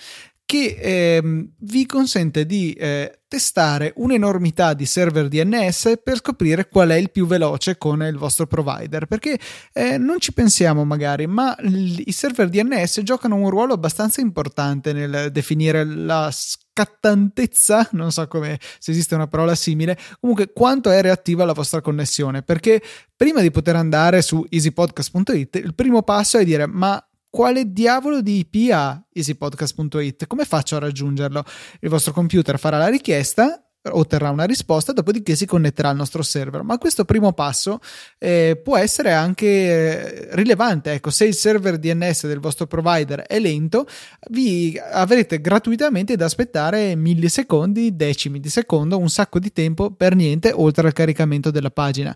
[0.50, 6.96] che eh, vi consente di eh, testare un'enormità di server DNS per scoprire qual è
[6.96, 9.06] il più veloce con il vostro provider.
[9.06, 9.38] Perché
[9.72, 14.92] eh, non ci pensiamo magari, ma l- i server DNS giocano un ruolo abbastanza importante
[14.92, 16.32] nel definire la
[16.72, 21.80] scattantezza, non so come se esiste una parola simile, comunque quanto è reattiva la vostra
[21.80, 22.42] connessione.
[22.42, 22.82] Perché
[23.14, 28.38] prima di poter andare su easypodcast.it, il primo passo è dire ma quale diavolo di
[28.38, 30.26] IP ha easypodcast.it?
[30.26, 31.44] Come faccio a raggiungerlo?
[31.80, 36.62] Il vostro computer farà la richiesta otterrà una risposta, dopodiché si connetterà al nostro server.
[36.62, 37.80] Ma questo primo passo
[38.18, 40.92] eh, può essere anche eh, rilevante.
[40.92, 43.86] Ecco, se il server DNS del vostro provider è lento,
[44.30, 50.52] vi avrete gratuitamente da aspettare millisecondi, decimi di secondo, un sacco di tempo per niente,
[50.52, 52.14] oltre al caricamento della pagina.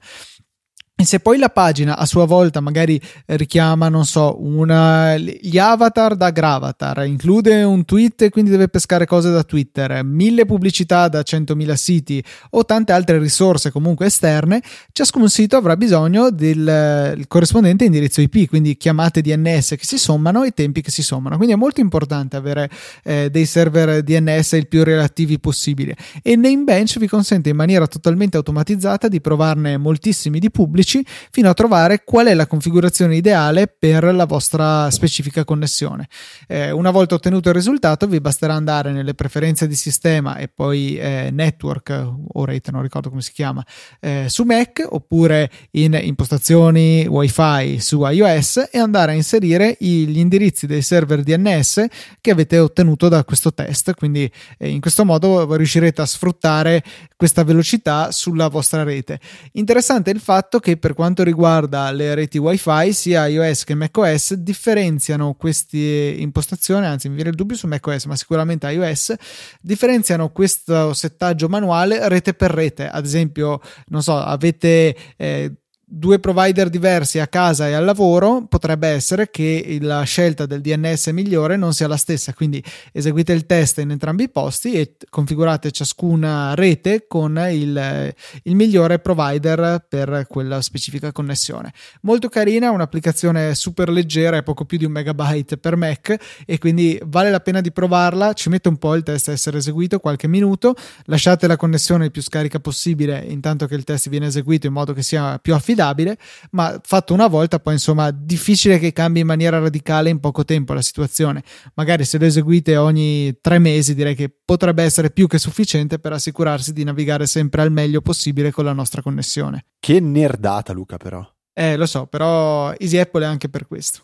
[0.97, 6.15] E se poi la pagina a sua volta magari richiama, non so, una, gli avatar
[6.15, 11.19] da Gravatar, include un tweet e quindi deve pescare cose da Twitter, mille pubblicità da
[11.19, 18.21] 100.000 siti o tante altre risorse comunque esterne, ciascun sito avrà bisogno del corrispondente indirizzo
[18.21, 21.35] IP, quindi chiamate DNS che si sommano e tempi che si sommano.
[21.35, 22.71] Quindi è molto importante avere
[23.03, 25.97] eh, dei server DNS il più relativi possibile.
[26.23, 31.49] E Namebench vi consente in maniera totalmente automatizzata di provarne moltissimi di pubblici pubblici fino
[31.49, 36.09] a trovare qual è la configurazione ideale per la vostra specifica connessione.
[36.47, 40.97] Eh, una volta ottenuto il risultato vi basterà andare nelle preferenze di sistema e poi
[40.97, 43.65] eh, network o rete, non ricordo come si chiama,
[44.01, 50.67] eh, su Mac oppure in impostazioni wifi su iOS e andare a inserire gli indirizzi
[50.67, 51.87] dei server DNS
[52.21, 53.95] che avete ottenuto da questo test.
[53.95, 56.83] Quindi eh, in questo modo riuscirete a sfruttare
[57.17, 59.19] questa velocità sulla vostra rete.
[59.53, 65.35] Interessante il fatto che per quanto riguarda le reti wifi sia iOS che macOS differenziano
[65.35, 69.15] queste impostazioni, anzi mi viene il dubbio su macOS ma sicuramente iOS,
[69.61, 74.97] differenziano questo settaggio manuale rete per rete, ad esempio non so avete...
[75.17, 75.53] Eh,
[75.87, 81.09] due provider diversi a casa e al lavoro, potrebbe essere che la scelta del DNS
[81.09, 82.33] migliore non sia la stessa.
[82.33, 88.55] Quindi eseguite il test in entrambi i posti e configurate ciascuna rete con il, il
[88.55, 91.73] migliore provider per quella specifica connessione.
[92.03, 96.17] Molto carina, un'applicazione super leggera, è poco più di un megabyte per Mac
[96.47, 98.33] e quindi vale la pena di provarla.
[98.33, 100.75] Ci mette un po' il test a essere eseguito, qualche minuto.
[101.05, 104.93] Lasciate la connessione il più scarica possibile intanto che il test viene eseguito in modo
[104.93, 106.17] che sia più affidabile affidabile,
[106.53, 110.73] ma fatto una volta poi insomma difficile che cambi in maniera radicale in poco tempo
[110.73, 111.43] la situazione.
[111.75, 116.13] Magari se lo eseguite ogni tre mesi direi che potrebbe essere più che sufficiente per
[116.13, 119.67] assicurarsi di navigare sempre al meglio possibile con la nostra connessione.
[119.79, 121.27] Che nerdata Luca però.
[121.53, 124.01] Eh lo so, però Easy Apple è anche per questo.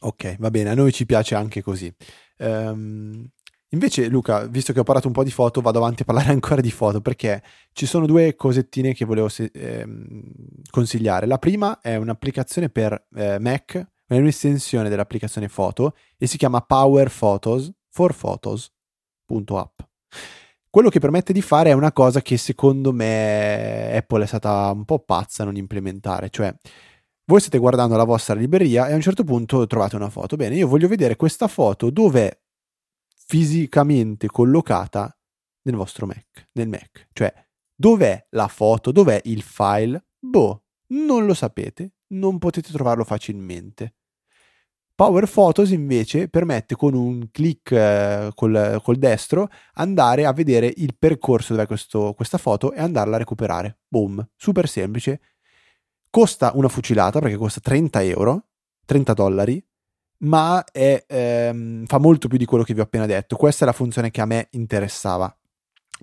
[0.00, 1.92] Ok, va bene, a noi ci piace anche così.
[2.36, 3.26] Um,
[3.74, 6.60] Invece, Luca, visto che ho parlato un po' di foto, vado avanti a parlare ancora
[6.60, 10.22] di foto perché ci sono due cosettine che volevo se- ehm,
[10.70, 11.26] consigliare.
[11.26, 17.12] La prima è un'applicazione per eh, Mac, è un'estensione dell'applicazione foto e si chiama Power
[17.12, 19.80] Photos for Photos.app.
[20.70, 24.84] Quello che permette di fare è una cosa che secondo me Apple è stata un
[24.84, 26.54] po' pazza a non implementare, cioè
[27.26, 30.36] voi state guardando la vostra libreria e a un certo punto trovate una foto.
[30.36, 32.43] Bene, io voglio vedere questa foto dove
[33.26, 35.16] fisicamente collocata
[35.62, 37.08] nel vostro Mac, nel Mac.
[37.12, 37.32] Cioè,
[37.74, 38.92] dov'è la foto?
[38.92, 40.04] Dov'è il file?
[40.18, 43.94] Boh, non lo sapete, non potete trovarlo facilmente.
[44.96, 50.94] Power Photos invece permette con un clic eh, col, col, destro andare a vedere il
[50.96, 53.80] percorso dove è questa foto e andarla a recuperare.
[53.88, 55.20] Boom, super semplice.
[56.10, 58.50] Costa una fucilata perché costa 30 euro,
[58.84, 59.66] 30 dollari,
[60.18, 63.36] ma è, ehm, fa molto più di quello che vi ho appena detto.
[63.36, 65.34] Questa è la funzione che a me interessava.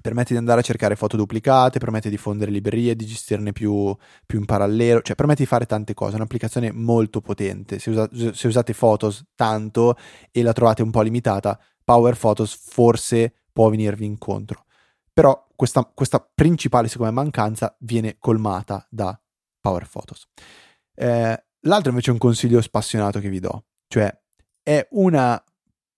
[0.01, 3.95] Permette di andare a cercare foto duplicate, permette di fondere librerie, di gestirne più,
[4.25, 6.13] più in parallelo, cioè permette di fare tante cose.
[6.13, 7.77] È un'applicazione molto potente.
[7.79, 9.95] Se, usa, se usate Photos tanto
[10.31, 14.65] e la trovate un po' limitata, Power Photos forse può venirvi incontro.
[15.13, 19.19] Però questa, questa principale, secondo me, mancanza viene colmata da
[19.59, 20.27] Power Photos.
[20.95, 24.09] Eh, l'altro invece è un consiglio spassionato che vi do cioè,
[24.63, 25.43] è una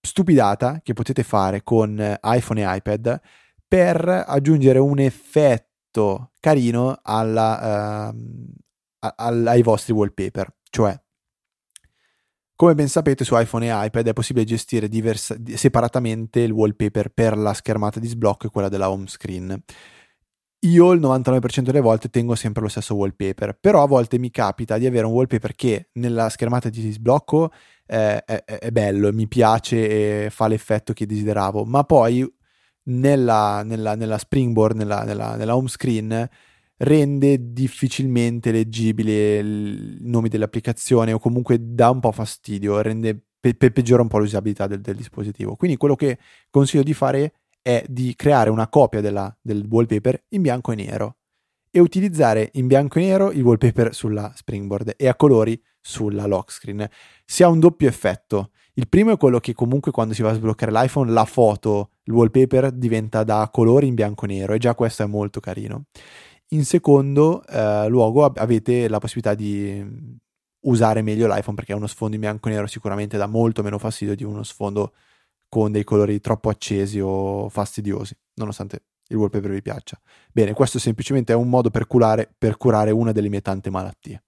[0.01, 3.21] stupidata che potete fare con iPhone e iPad
[3.67, 8.17] per aggiungere un effetto carino alla, uh,
[8.99, 10.56] a, ai vostri wallpaper.
[10.71, 10.99] Cioè,
[12.56, 17.38] come ben sapete, su iPhone e iPad è possibile gestire diversa, separatamente il wallpaper per
[17.38, 19.63] la schermata di sblocco e quella della home screen.
[20.65, 24.78] Io il 99% delle volte tengo sempre lo stesso wallpaper, però a volte mi capita
[24.78, 27.52] di avere un wallpaper che nella schermata di sblocco
[27.86, 32.26] eh, è, è, bello, mi piace e fa l'effetto che desideravo, ma poi
[32.84, 36.30] nella, nella, nella springboard, nella, nella, home screen,
[36.78, 43.71] rende difficilmente leggibile i nomi dell'applicazione o comunque dà un po' fastidio, rende, pe- pe-
[43.71, 45.56] peggiora un po' l'usabilità del, del, dispositivo.
[45.56, 46.17] Quindi quello che
[46.49, 51.15] consiglio di fare è di creare una copia della, del wallpaper in bianco e nero
[51.71, 56.52] e utilizzare in bianco e nero il wallpaper sulla springboard e a colori sulla lock
[56.52, 56.88] screen.
[57.26, 58.52] Si ha un doppio effetto.
[58.76, 62.13] Il primo è quello che comunque quando si va a sbloccare l'iPhone la foto, il
[62.13, 65.86] wallpaper diventa da colori in bianco e nero e già questo è molto carino.
[66.49, 70.21] In secondo eh, luogo avete la possibilità di
[70.65, 74.15] usare meglio l'iPhone perché uno sfondo in bianco e nero sicuramente dà molto meno fastidio
[74.15, 74.93] di uno sfondo
[75.53, 80.01] con dei colori troppo accesi o fastidiosi, nonostante il wallpaper vi piaccia.
[80.31, 84.23] Bene, questo semplicemente è un modo per curare, per curare una delle mie tante malattie.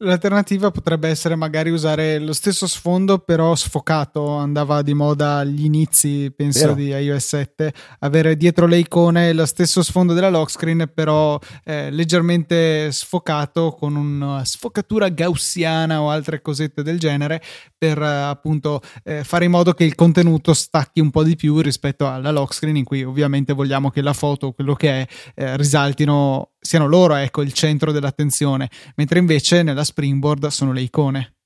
[0.00, 6.30] L'alternativa potrebbe essere magari usare lo stesso sfondo però sfocato, andava di moda agli inizi,
[6.36, 6.74] penso, Vero.
[6.74, 11.90] di iOS 7, avere dietro le icone lo stesso sfondo della lock screen però eh,
[11.90, 17.40] leggermente sfocato con una sfocatura gaussiana o altre cosette del genere
[17.78, 21.58] per eh, appunto eh, fare in modo che il contenuto stacchi un po' di più
[21.60, 25.06] rispetto alla lock screen in cui ovviamente vogliamo che la foto, quello che è,
[25.36, 31.36] eh, risaltino siano loro ecco, il centro dell'attenzione, mentre invece nella Springboard sono le icone.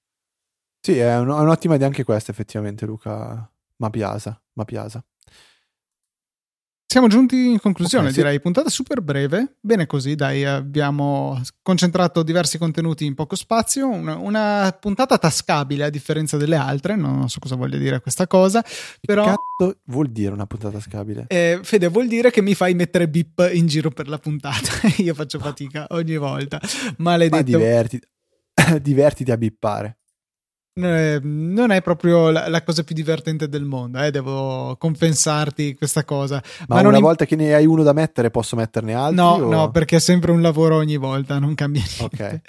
[0.80, 3.50] Sì, è, un, è un'ottima idea anche questa, effettivamente, Luca.
[3.76, 5.04] Ma piasa, ma piasa.
[6.90, 8.34] Siamo giunti in conclusione, okay, direi.
[8.34, 8.40] Sì.
[8.40, 9.58] Puntata super breve.
[9.60, 13.88] Bene così, dai, abbiamo concentrato diversi contenuti in poco spazio.
[13.88, 16.96] Una, una puntata tascabile a differenza delle altre.
[16.96, 18.60] Non so cosa voglia dire questa cosa.
[19.00, 19.22] Però.
[19.22, 21.26] Che cazzo vuol dire una puntata tascabile?
[21.28, 24.72] Eh, Fede, vuol dire che mi fai mettere bip in giro per la puntata.
[24.98, 26.60] Io faccio fatica ogni volta.
[26.96, 27.36] Maledetto.
[27.36, 28.08] Ma divertiti,
[28.82, 29.99] divertiti a bippare.
[30.74, 36.04] Eh, non è proprio la, la, cosa più divertente del mondo, eh, devo compensarti questa
[36.04, 36.40] cosa.
[36.68, 37.02] Ma, Ma una in...
[37.02, 39.16] volta che ne hai uno da mettere, posso metterne altri?
[39.16, 39.50] No, o...
[39.50, 42.40] no, perché è sempre un lavoro ogni volta, non cambia niente.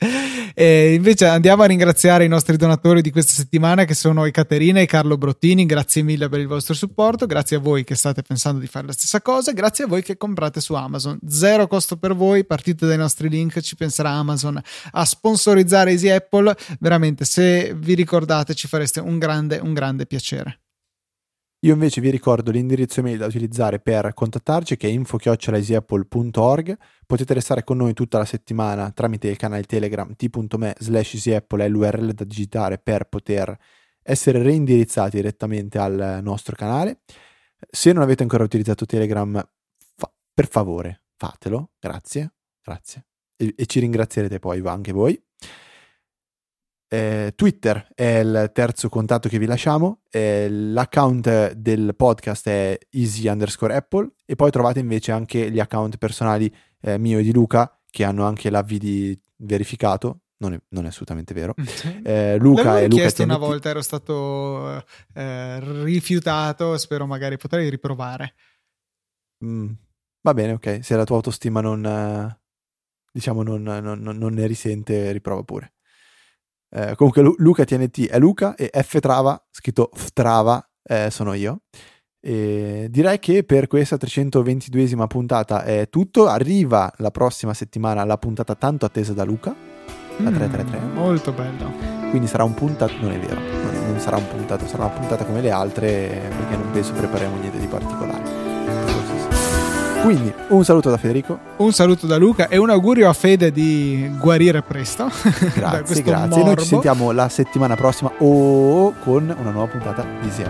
[0.53, 0.93] Okay.
[0.93, 5.17] invece andiamo a ringraziare i nostri donatori di questa settimana che sono Caterina e Carlo
[5.17, 5.65] Brottini.
[5.65, 8.93] Grazie mille per il vostro supporto, grazie a voi che state pensando di fare la
[8.93, 11.17] stessa cosa, grazie a voi che comprate su Amazon.
[11.28, 14.61] Zero costo per voi, partite dai nostri link, ci penserà Amazon
[14.91, 16.55] a sponsorizzare Easy Apple.
[16.80, 20.59] Veramente, se vi ricordate ricordate ci fareste un grande, un grande piacere.
[21.64, 26.78] Io invece vi ricordo l'indirizzo mail da utilizzare per contattarci che è info-easyapple.org.
[27.05, 31.70] Potete restare con noi tutta la settimana tramite il canale Telegram t.me slash easyapple è
[31.70, 33.57] l'URL da digitare per poter
[34.01, 37.01] essere reindirizzati direttamente al nostro canale.
[37.70, 39.41] Se non avete ancora utilizzato Telegram,
[39.95, 43.05] fa- per favore fatelo, grazie, grazie.
[43.38, 45.24] E, e ci ringrazierete poi anche voi.
[46.94, 53.30] Eh, Twitter è il terzo contatto che vi lasciamo, eh, l'account del podcast è easy
[53.30, 57.80] underscore apple e poi trovate invece anche gli account personali eh, mio e di Luca
[57.89, 60.24] che hanno anche l'AVD verificato.
[60.39, 61.54] Non è, non è assolutamente vero.
[62.04, 63.04] Eh, Luca e Luca.
[63.04, 64.84] chiesto una volta, ero stato
[65.14, 66.78] eh, rifiutato.
[66.78, 68.34] Spero magari potrei riprovare.
[69.46, 69.72] Mm,
[70.24, 70.80] va bene, ok.
[70.82, 72.39] Se la tua autostima non, eh,
[73.14, 75.74] diciamo, non, non, non ne risente, riprova pure.
[76.74, 81.61] Eh, comunque Lu- Luca TNT è Luca e F Trava, scritto Ftrava, eh, sono io.
[82.24, 86.28] E direi che per questa 322esima puntata è tutto.
[86.28, 89.55] Arriva la prossima settimana la puntata tanto attesa da Luca,
[90.17, 90.80] la mm, 333.
[90.93, 91.72] Molto bello.
[92.09, 95.26] Quindi sarà un puntato, non è vero, non, non sarà un puntato, sarà una puntata
[95.26, 98.20] come le altre perché non penso prepariamo niente di particolare.
[100.02, 101.39] Quindi un saluto da Federico.
[101.58, 105.06] Un saluto da Luca e un augurio a Fede di guarire presto.
[105.54, 106.28] Grazie, grazie.
[106.28, 106.45] Morbo.
[106.45, 110.41] Noi ci sentiamo la settimana prossima o con una nuova puntata di Easy